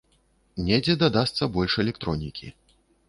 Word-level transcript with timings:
Недзе 0.69 0.95
дадасца 1.03 1.49
больш 1.59 1.77
электронікі. 1.85 2.53